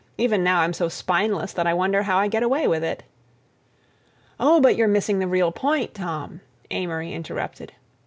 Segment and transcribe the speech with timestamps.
[0.17, 3.03] Even now I'm so spineless that I wonder how I get away with it."
[4.39, 7.73] "Oh, but you're missing the real point, Tom," Amory interrupted.